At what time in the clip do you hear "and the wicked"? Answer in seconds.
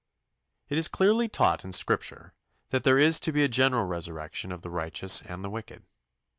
5.21-5.83